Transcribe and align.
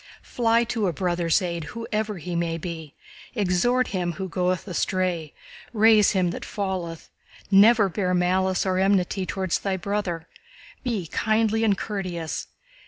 Fly 0.23 0.63
to 0.63 0.87
a 0.87 0.93
brother's 0.93 1.43
aid 1.43 1.65
whoever 1.77 2.17
he 2.17 2.35
may 2.35 2.57
be, 2.57 2.95
exhort 3.35 3.89
him 3.89 4.13
who 4.13 4.27
goeth 4.27 4.67
astray, 4.67 5.31
raise 5.73 6.13
him 6.13 6.31
that 6.31 6.43
falleth, 6.43 7.11
never 7.51 7.87
bear 7.87 8.15
malice 8.15 8.65
or 8.65 8.79
enmity 8.79 9.27
toward 9.27 9.51
thy 9.51 9.77
brother. 9.77 10.27
Be 10.83 11.05
kindly 11.05 11.63
and 11.63 11.77
courteous. 11.77 12.47